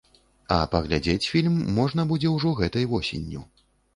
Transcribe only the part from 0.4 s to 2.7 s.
А паглядзець фільм можна будзе ўжо